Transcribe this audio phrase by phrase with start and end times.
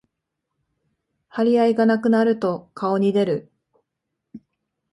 [1.29, 3.51] 張り合いがなくなると顔に出る